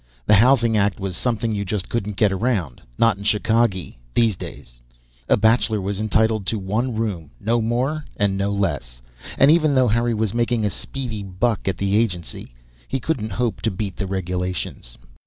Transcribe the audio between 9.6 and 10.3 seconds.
though Harry